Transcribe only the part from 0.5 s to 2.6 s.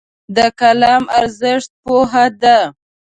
قلم ارزښت پوهه ده.